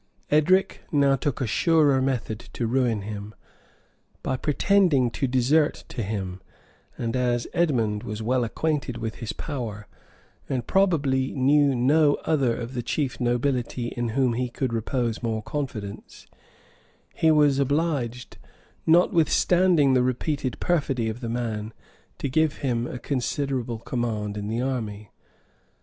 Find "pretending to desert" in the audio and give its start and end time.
4.35-5.83